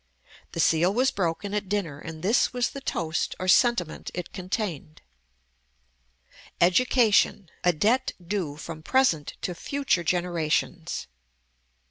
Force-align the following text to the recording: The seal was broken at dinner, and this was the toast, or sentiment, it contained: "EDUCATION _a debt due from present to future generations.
The 0.53 0.59
seal 0.59 0.91
was 0.91 1.11
broken 1.11 1.53
at 1.53 1.69
dinner, 1.69 1.99
and 1.99 2.23
this 2.23 2.51
was 2.51 2.71
the 2.71 2.81
toast, 2.81 3.35
or 3.39 3.47
sentiment, 3.47 4.09
it 4.15 4.33
contained: 4.33 5.03
"EDUCATION 6.59 7.49
_a 7.63 7.77
debt 7.77 8.13
due 8.19 8.57
from 8.57 8.81
present 8.81 9.33
to 9.41 9.53
future 9.53 10.03
generations. 10.03 11.05